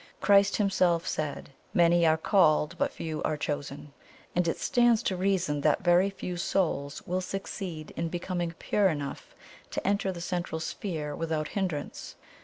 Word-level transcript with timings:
Christ 0.19 0.55
Himself 0.57 1.07
said, 1.07 1.51
'Many 1.75 2.07
are 2.07 2.17
called, 2.17 2.75
but 2.79 2.91
few 2.91 3.21
are 3.21 3.37
chosen;' 3.37 3.93
and 4.35 4.47
it 4.47 4.57
stands 4.57 5.03
to 5.03 5.15
reason 5.15 5.61
that 5.61 5.83
very 5.83 6.09
few 6.09 6.37
souls 6.37 7.03
will 7.05 7.21
succeed 7.21 7.91
in 7.95 8.09
becoming 8.09 8.55
pure 8.57 8.89
enough 8.89 9.35
to 9.69 9.87
enter 9.87 10.11
the 10.11 10.19
Central 10.19 10.59
Sphere 10.59 11.15
without 11.15 11.49
hindrance. 11.49 12.15